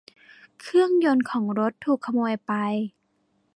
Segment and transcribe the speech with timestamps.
[0.59, 2.51] เครื่องยนต์ของรถถูกขโมยไป